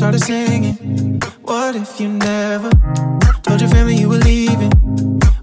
Started 0.00 0.24
singing. 0.24 1.20
What 1.42 1.76
if 1.76 2.00
you 2.00 2.08
never 2.08 2.70
told 3.42 3.60
your 3.60 3.68
family 3.68 3.96
you 3.96 4.08
were 4.08 4.24
leaving 4.32 4.72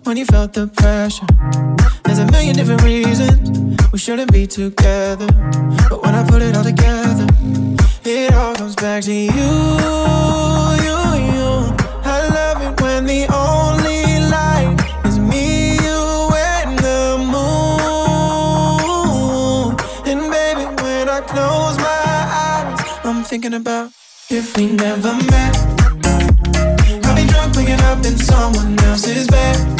when 0.03 0.17
you 0.17 0.25
felt 0.25 0.53
the 0.53 0.65
pressure? 0.65 1.27
There's 2.03 2.17
a 2.17 2.25
million 2.31 2.55
different 2.55 2.81
reasons 2.81 3.51
we 3.91 3.99
shouldn't 3.99 4.31
be 4.31 4.47
together. 4.47 5.27
But 5.91 6.01
when 6.01 6.15
I 6.15 6.23
put 6.27 6.41
it 6.41 6.57
all 6.57 6.63
together, 6.63 7.27
it 8.03 8.33
all 8.33 8.55
comes 8.55 8.75
back 8.75 9.03
to 9.03 9.13
you, 9.13 9.29
you, 10.85 10.97
you. 11.33 11.49
I 12.15 12.27
love 12.37 12.59
it 12.65 12.81
when 12.81 13.05
the 13.05 13.27
only 13.29 14.01
light 14.35 14.75
is 15.05 15.19
me, 15.19 15.75
you, 15.85 16.31
and 16.33 16.79
the 16.79 17.19
moon. 17.33 17.77
And 20.09 20.31
baby, 20.31 20.65
when 20.81 21.09
I 21.09 21.21
close 21.21 21.77
my 21.77 22.07
eyes, 22.47 22.79
I'm 23.05 23.23
thinking 23.23 23.53
about 23.53 23.91
if 24.29 24.57
we 24.57 24.67
never 24.67 25.13
met. 25.13 25.55
I'll 27.05 27.15
be 27.15 27.25
drunk 27.27 27.55
waking 27.55 27.79
up 27.81 28.03
in 28.05 28.17
someone 28.17 28.77
else's 28.79 29.27
bed. 29.27 29.76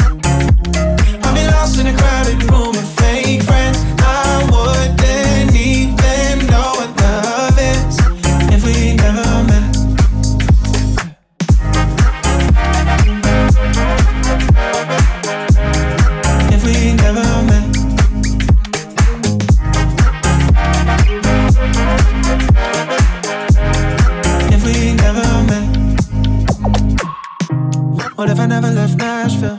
What 28.18 28.32
if 28.32 28.40
I 28.40 28.48
never 28.48 28.72
left 28.72 28.98
Nashville? 28.98 29.58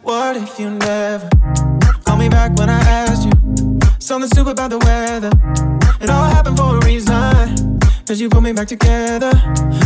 What 0.00 0.34
if 0.34 0.58
you 0.58 0.70
never 0.70 1.28
called 2.06 2.18
me 2.18 2.30
back 2.30 2.56
when 2.58 2.70
I 2.70 2.80
asked 2.80 3.26
you 3.26 3.78
something 3.98 4.30
stupid 4.30 4.52
about 4.52 4.70
the 4.70 4.78
weather? 4.78 5.28
It 6.00 6.08
all 6.08 6.24
happened 6.30 6.56
for 6.56 6.78
a 6.78 6.86
reason. 6.86 7.78
Cause 8.06 8.18
you 8.18 8.30
put 8.30 8.42
me 8.42 8.54
back 8.54 8.68
together. 8.68 9.32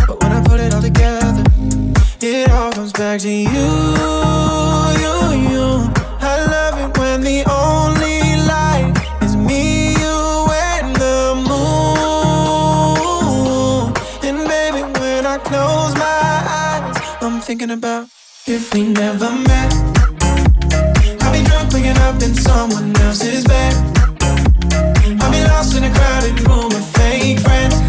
But 0.06 0.22
when 0.22 0.30
I 0.30 0.40
put 0.44 0.60
it 0.60 0.72
all 0.72 0.80
together, 0.80 1.42
it 2.20 2.52
all 2.52 2.72
comes 2.72 2.92
back 2.92 3.18
to 3.22 3.28
you, 3.28 3.50
you, 5.02 5.14
you. 5.50 5.92
I 6.22 6.46
love 6.46 6.78
it 6.78 6.96
when 6.96 7.20
the 7.20 7.42
only 7.50 7.73
thinking 17.56 17.70
about 17.70 18.08
if 18.48 18.74
we 18.74 18.82
never 18.82 19.30
met. 19.30 19.72
I'll 21.22 21.32
be 21.32 21.40
drunk 21.44 21.72
waking 21.72 21.96
up 21.98 22.20
in 22.20 22.34
someone 22.34 22.96
else's 22.96 23.44
bed. 23.44 23.72
I'll 25.20 25.30
be 25.30 25.40
lost 25.44 25.76
in 25.76 25.84
a 25.84 25.94
crowded 25.94 26.40
room 26.48 26.70
with 26.70 26.96
fake 26.96 27.38
friends. 27.38 27.83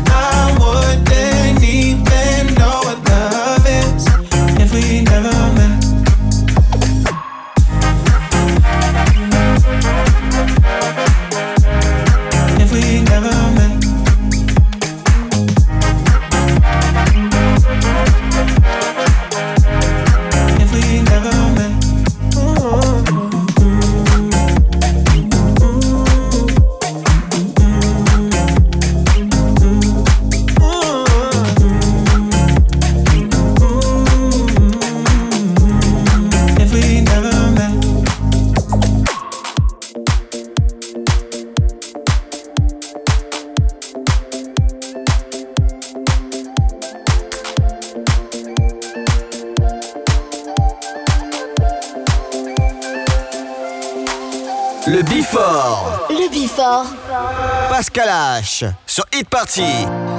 Sur 58.85 59.05
Hit 59.11 59.27
Party. 59.27 60.14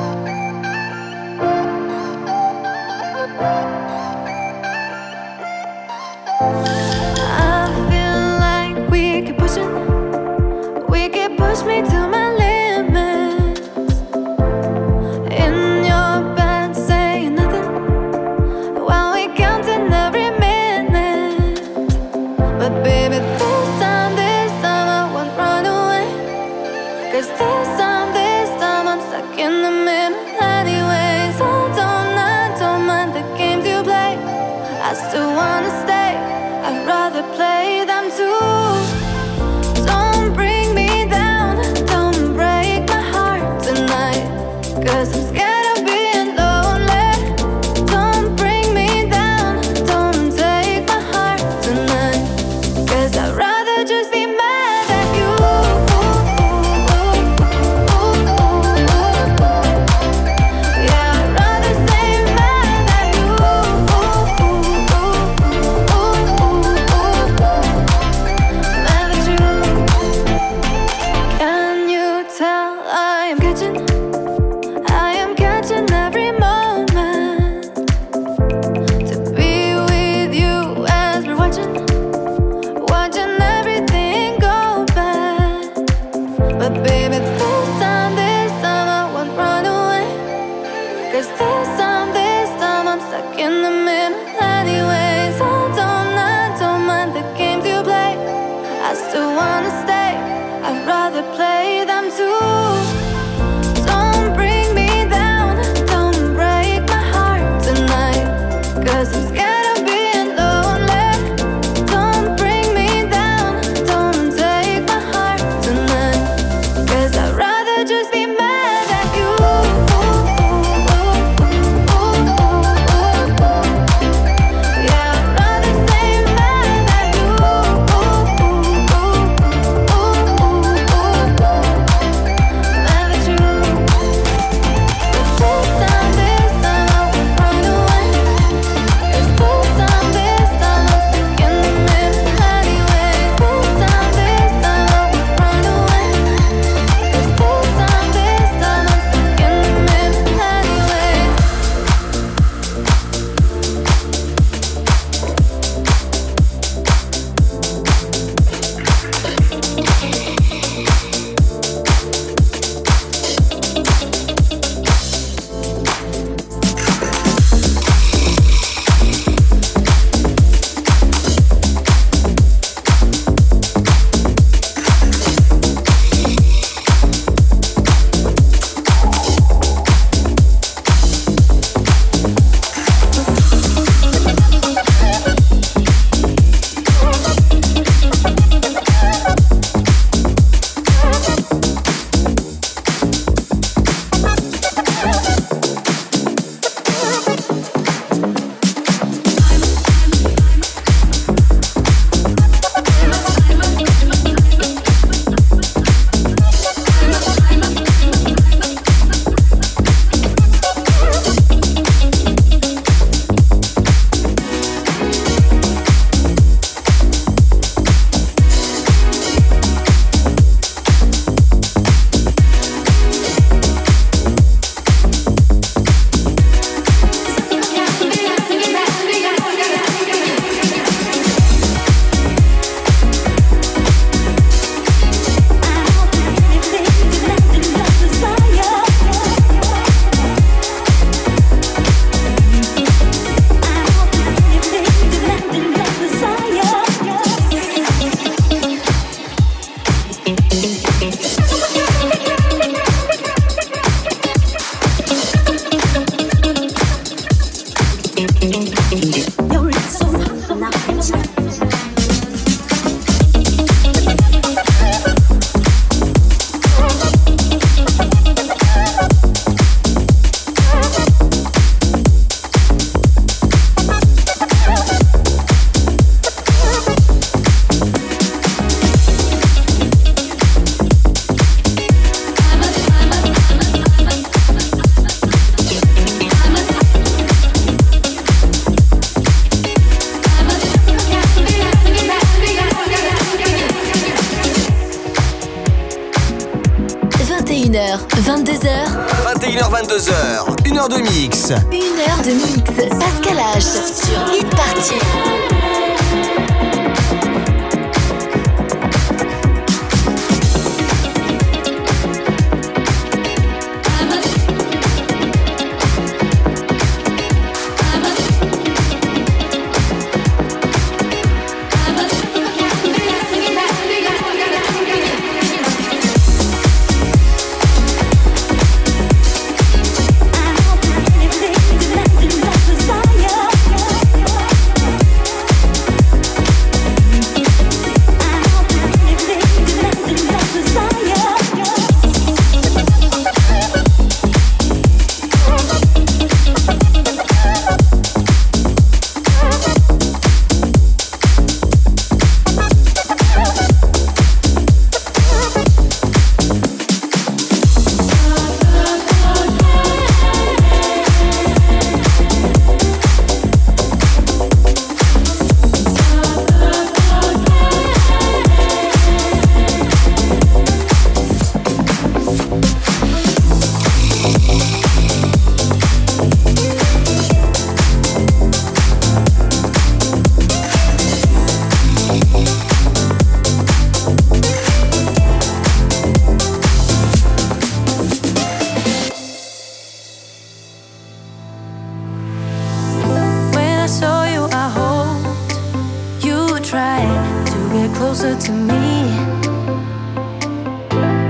closer 398.17 398.39
to 398.39 398.53
me. 398.53 399.11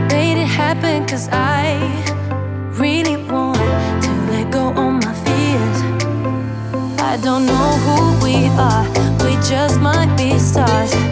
Made 0.09 0.41
it 0.41 0.47
happen 0.47 1.05
cause 1.07 1.29
I 1.33 1.75
really 2.79 3.17
want 3.17 3.59
to 4.05 4.11
let 4.31 4.53
go 4.53 4.69
of 4.69 4.93
my 5.05 5.15
fears. 5.25 5.79
I 7.01 7.19
don't 7.23 7.45
know 7.47 7.71
who 7.85 8.25
we 8.25 8.47
are, 8.71 8.87
we 9.25 9.35
just 9.49 9.81
might 9.81 10.15
be 10.17 10.39
stars. 10.39 11.06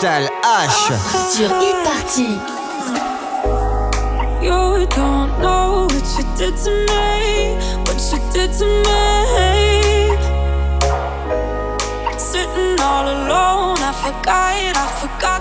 Pascal 0.00 0.30
H. 0.42 0.92
Sur 1.30 1.50
Hit 1.60 1.76
Party. 1.84 2.30
You 4.40 4.86
don't 4.96 5.38
know 5.42 5.88
what 5.90 6.06
you 6.16 6.24
did 6.38 6.56
to 6.64 6.70
me, 6.88 7.58
what 7.84 8.00
you 8.10 8.18
did 8.32 8.50
to 8.60 8.64
me. 8.64 10.16
Sitting 12.16 12.80
all 12.80 13.08
alone, 13.08 13.76
I 13.82 13.92
forgot, 13.92 14.74
I 14.74 14.86
forgot 15.02 15.39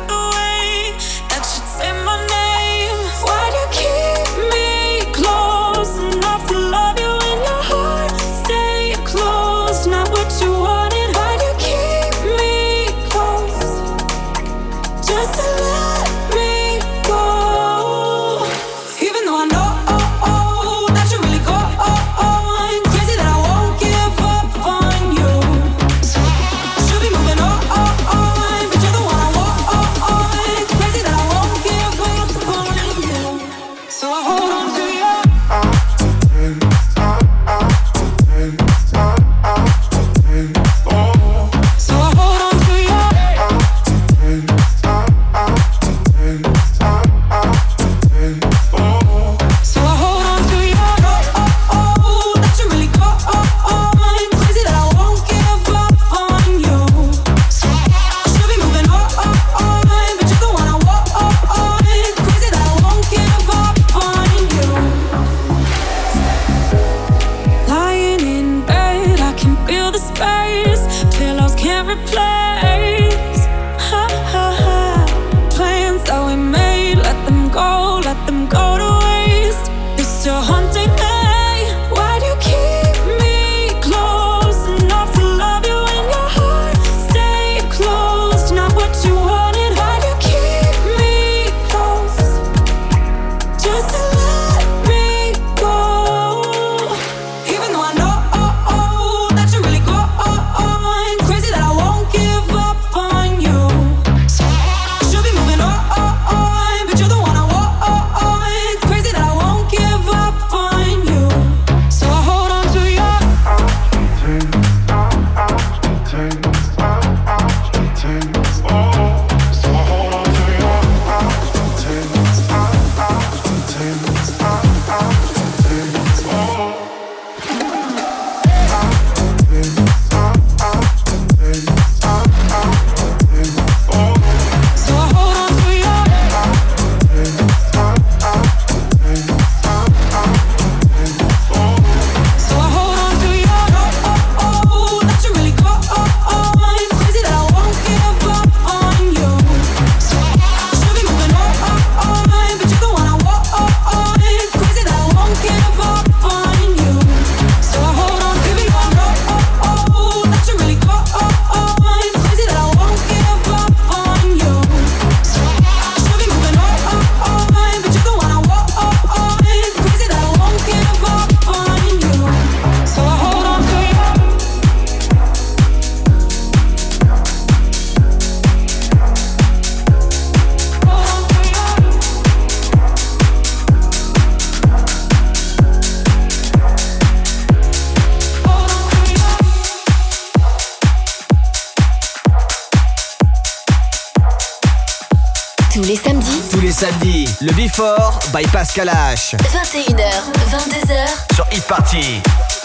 by 198.32 198.43
Pascal 198.51 198.89
H. 198.89 199.36
21h, 199.38 200.32
22h. 200.51 201.36
Sur 201.36 201.45
Hit 201.51 201.65
Party. 201.67 202.59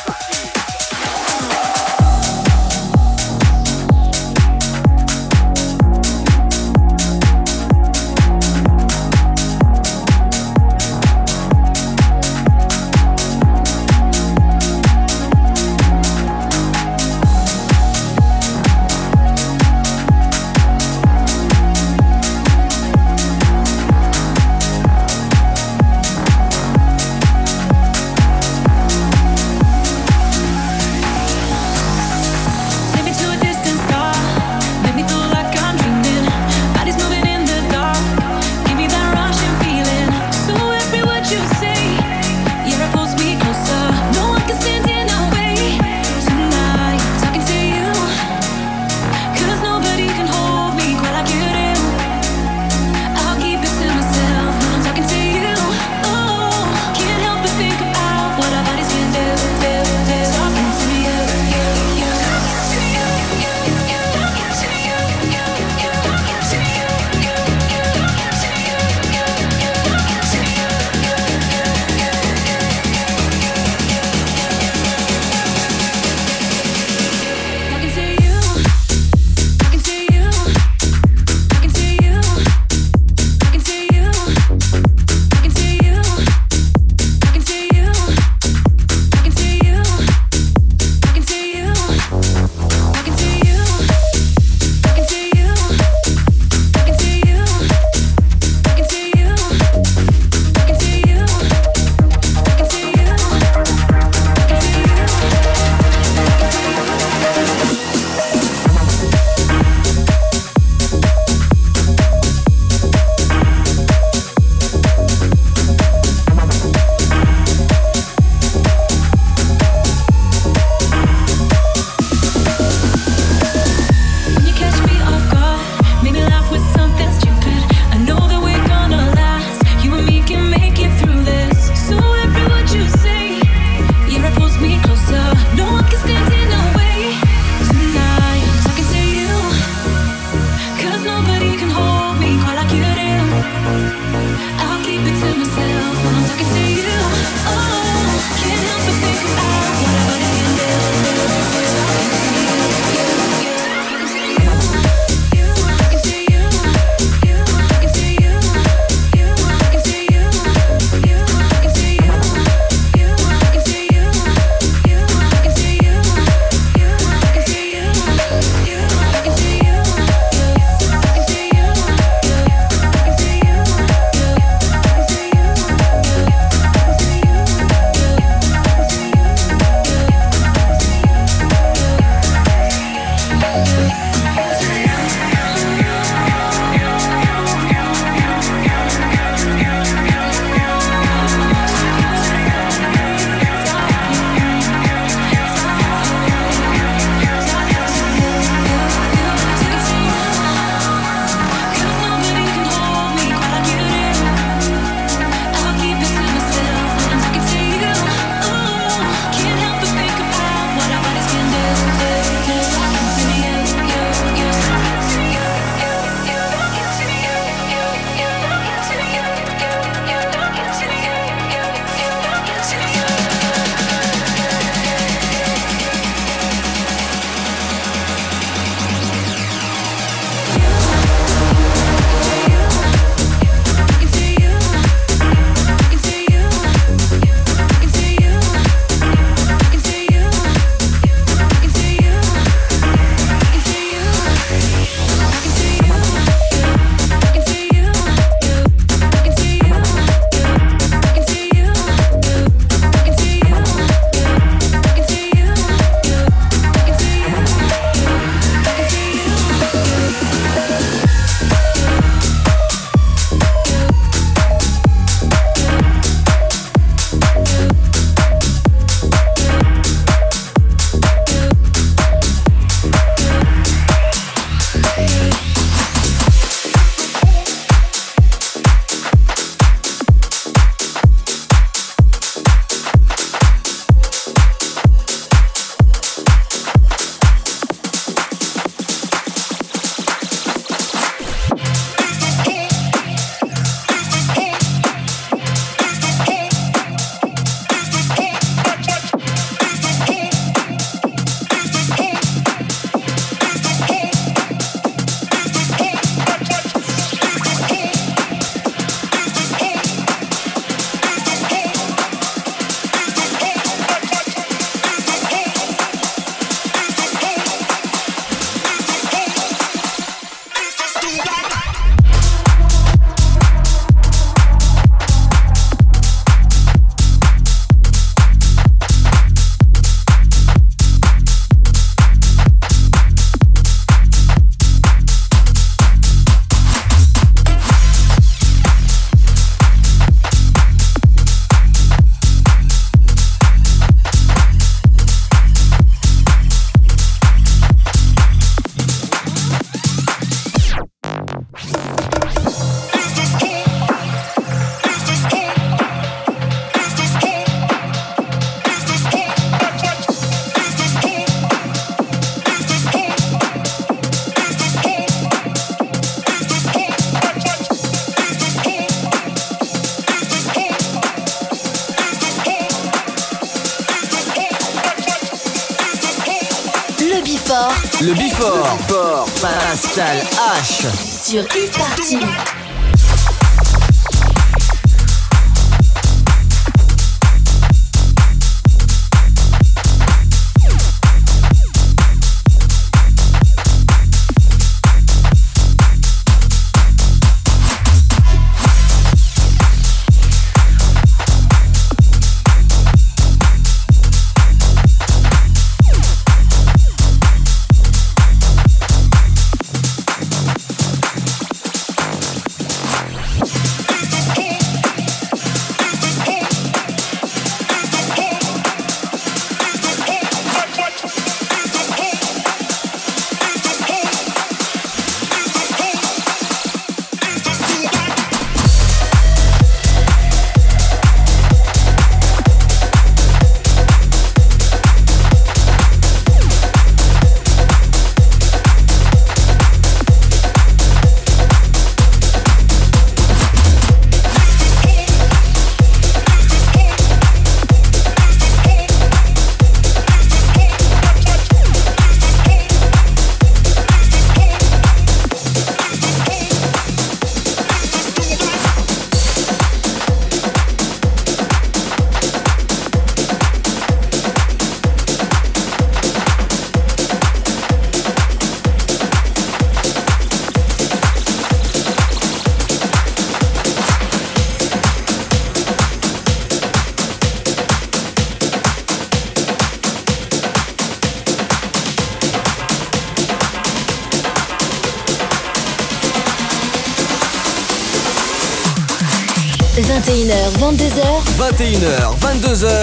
21h, 491.55 492.19
22h, 492.19 492.74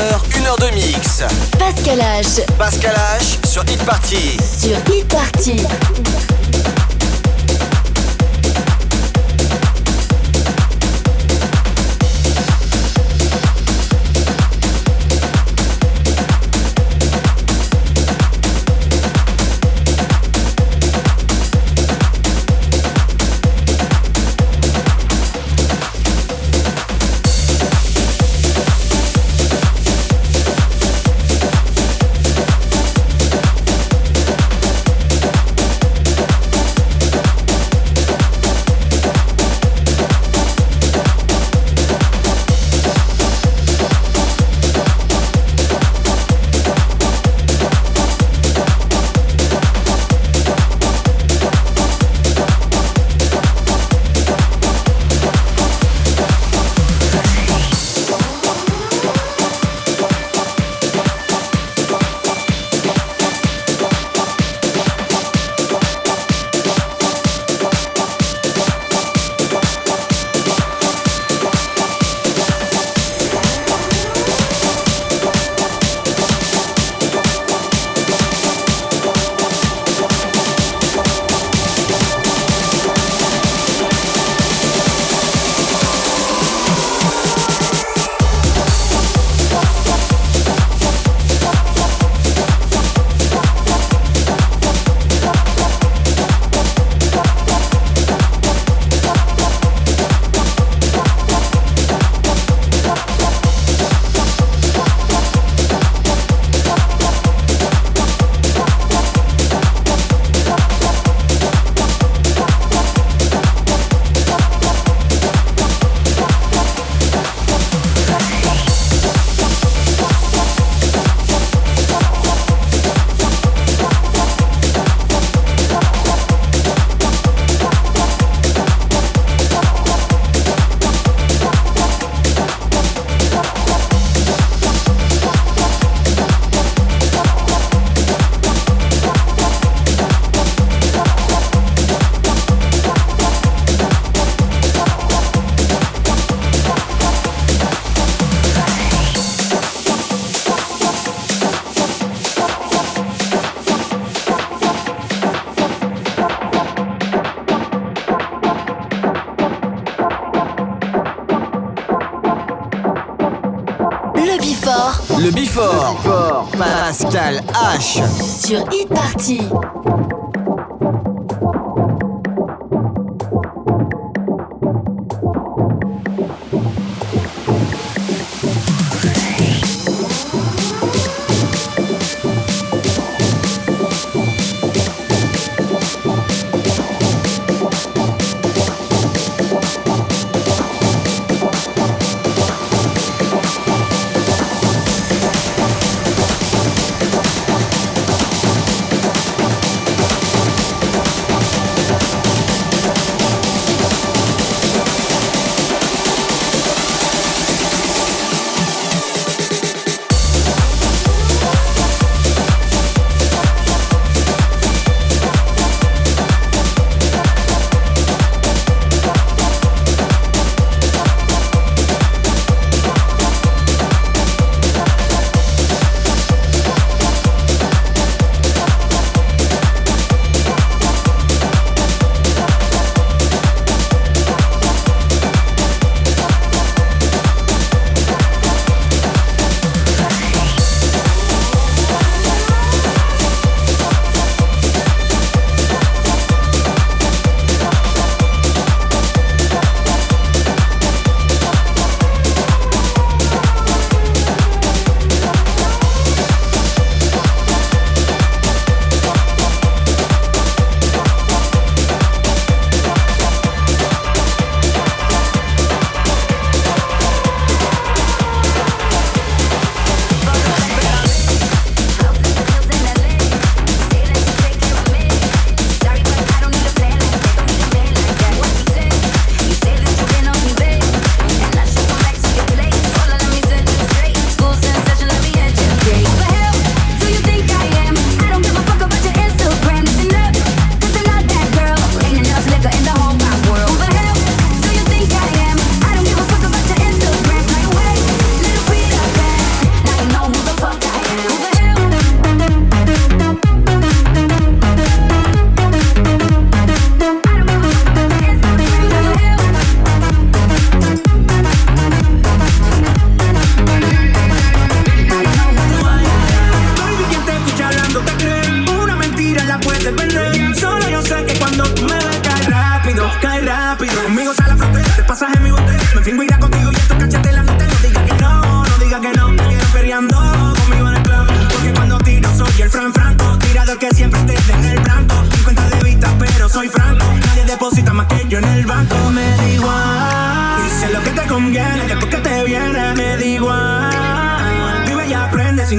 Sur 167.92 168.60
e-party. 168.70 169.42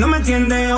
no 0.03 0.09
me 0.09 0.17
entiende, 0.17 0.73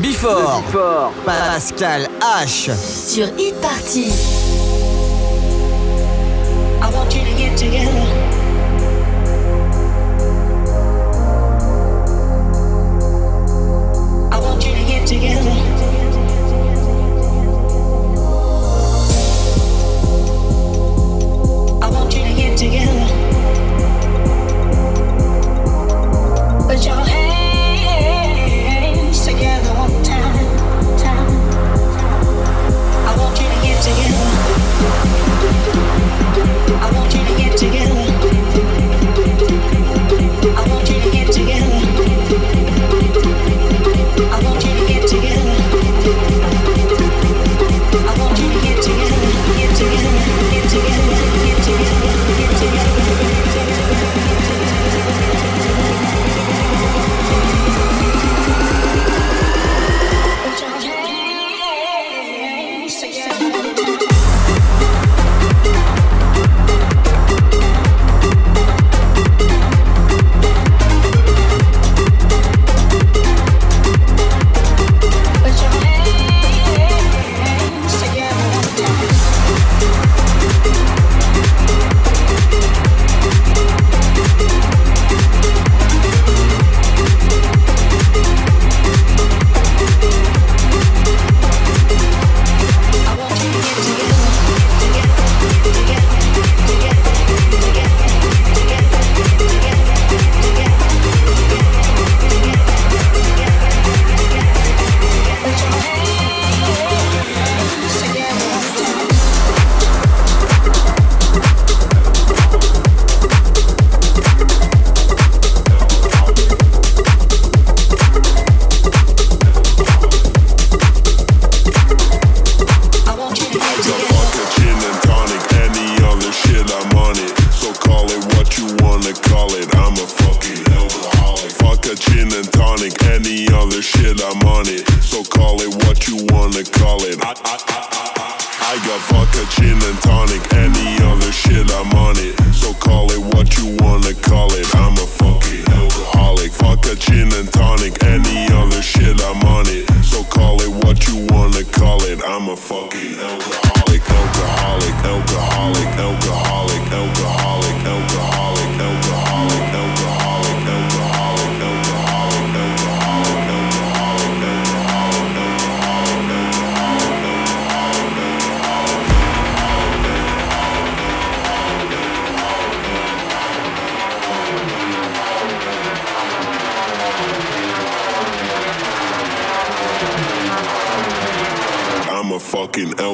Before. 0.00 0.62
Pascal 1.24 2.08
H. 2.22 2.70
Sur 2.76 3.28
e-party. 3.36 4.27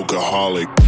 Alcoholic. 0.04 0.83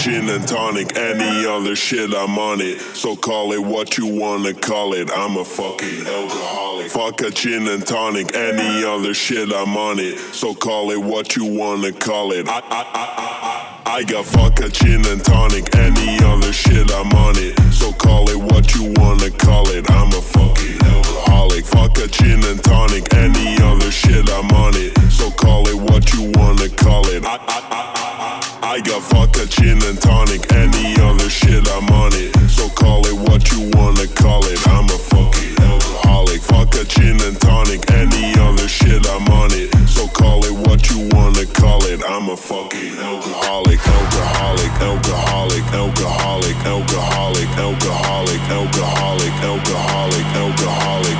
Gin 0.00 0.30
and 0.30 0.48
tonic, 0.48 0.96
any 0.96 1.46
other 1.46 1.76
shit, 1.76 2.14
I'm 2.14 2.38
on 2.38 2.62
it. 2.62 2.80
So 2.96 3.16
call 3.16 3.52
it 3.52 3.62
what 3.62 3.98
you 3.98 4.06
wanna 4.06 4.54
call 4.54 4.94
it. 4.94 5.10
I'm 5.10 5.36
a 5.36 5.44
fucking 5.44 6.06
alcoholic. 6.06 6.90
Vodka, 6.90 7.30
gin 7.30 7.68
and 7.68 7.86
tonic, 7.86 8.34
any 8.34 8.82
other 8.82 9.12
shit, 9.12 9.52
I'm 9.52 9.76
on 9.76 9.98
it. 9.98 10.18
So 10.34 10.54
call 10.54 10.90
it 10.90 10.96
what 10.96 11.36
you 11.36 11.44
wanna 11.44 11.92
call 11.92 12.32
it. 12.32 12.48
I, 12.48 12.60
I, 12.60 12.60
I, 12.60 13.82
I, 13.84 13.92
I, 13.96 14.02
got 14.04 14.24
vodka, 14.24 14.70
gin 14.70 15.04
and 15.06 15.22
tonic, 15.22 15.76
any 15.76 16.24
other 16.24 16.52
shit, 16.54 16.90
I'm 16.90 17.12
on 17.12 17.34
it. 17.36 17.60
So 17.70 17.92
call 17.92 18.30
it 18.30 18.38
what 18.38 18.74
you 18.74 18.94
wanna 18.96 19.30
call 19.30 19.68
it. 19.68 19.90
I'm 19.90 20.08
a 20.08 20.22
fucking 20.22 20.80
alcoholic. 20.82 21.66
Vodka, 21.66 22.08
gin 22.08 22.42
and 22.44 22.64
tonic, 22.64 23.12
any 23.12 23.60
other 23.62 23.90
shit, 23.90 24.30
I'm 24.30 24.50
on 24.52 24.72
it. 24.76 24.96
So 25.12 25.30
call 25.30 25.68
it 25.68 25.76
what 25.76 26.10
you 26.14 26.32
wanna 26.36 26.70
call 26.70 27.06
it. 27.08 27.22
I, 27.26 27.36
I, 27.36 27.69
I, 28.80 28.82
got 28.82 29.02
vodka, 29.12 29.46
gin 29.46 29.76
and 29.84 30.00
tonic, 30.00 30.50
any 30.52 30.96
other 31.02 31.28
shit, 31.28 31.68
I'm 31.68 31.90
on 31.92 32.12
it. 32.14 32.32
So 32.48 32.66
call 32.70 33.04
it 33.04 33.12
what 33.28 33.52
you 33.52 33.68
wanna 33.76 34.06
call 34.08 34.40
it. 34.46 34.56
I'm 34.68 34.86
a 34.86 34.96
fucking 34.96 35.60
alcoholic. 35.60 36.40
Vodka, 36.48 36.86
gin 36.86 37.20
and 37.20 37.38
tonic, 37.38 37.84
any 37.92 38.32
other 38.40 38.68
shit, 38.68 39.04
I'm 39.06 39.28
on 39.28 39.52
it. 39.52 39.68
So 39.86 40.08
call 40.08 40.46
it 40.46 40.56
what 40.66 40.88
you 40.88 41.08
wanna 41.12 41.44
call 41.44 41.84
it. 41.84 42.00
I'm 42.08 42.30
a 42.30 42.36
fucking 42.36 42.96
alcoholic, 42.96 43.80
alcoholic, 43.84 44.72
alcoholic, 44.80 45.64
alcoholic, 45.76 46.56
alcoholic, 46.64 47.50
alcoholic, 47.60 48.40
alcoholic, 48.40 48.40
alcoholic, 48.48 49.34
alcoholic, 49.44 50.26
alcoholic, 50.40 51.19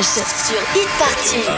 Sur 0.00 0.60
Hit 0.76 0.88
Party. 0.96 1.57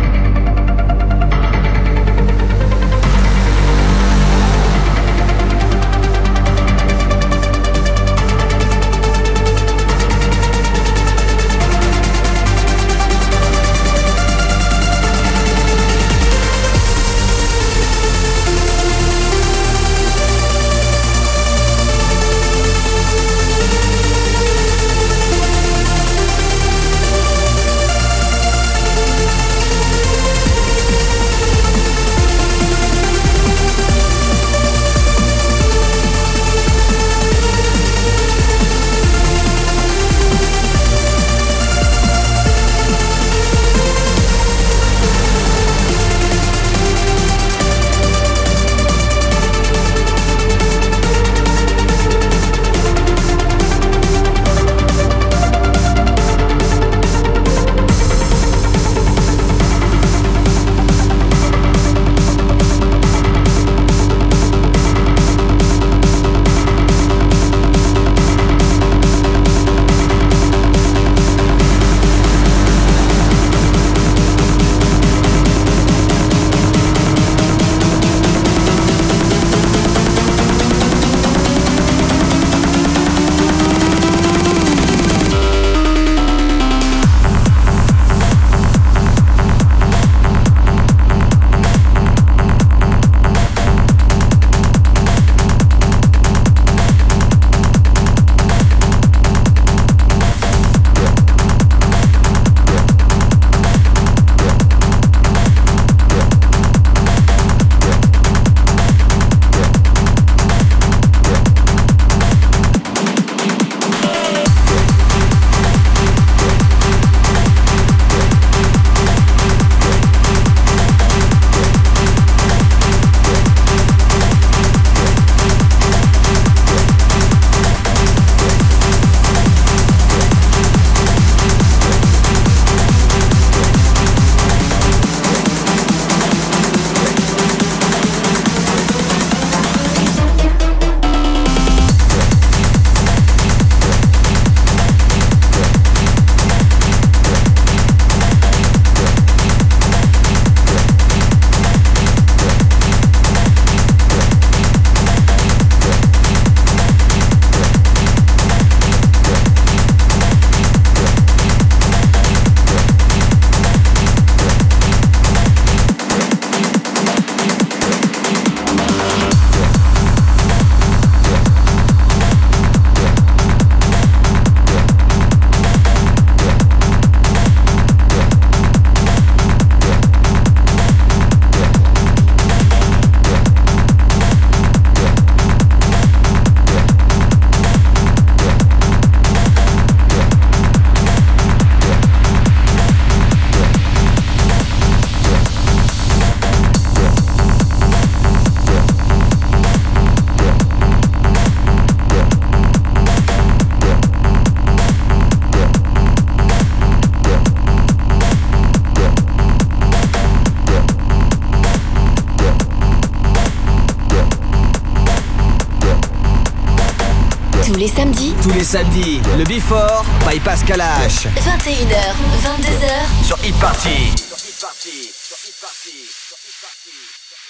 samedi, 218.71 219.19
le 219.37 219.43
Before 219.43 220.05
by 220.25 220.39
Pascal 220.39 220.79
H. 220.79 221.27
21h, 221.35 222.15
22h 222.41 223.25
sur 223.25 223.37
Hit 223.43 223.59
Party. 223.59 224.30